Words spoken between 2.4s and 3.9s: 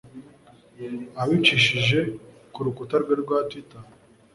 ku rukuta rwe rwa Twitter